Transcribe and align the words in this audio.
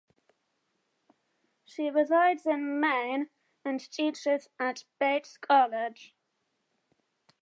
She 1.63 1.91
resides 1.91 2.47
in 2.47 2.79
Maine 2.79 3.29
and 3.63 3.79
teaches 3.91 4.47
at 4.59 4.83
Bates 4.99 5.37
College. 5.37 6.15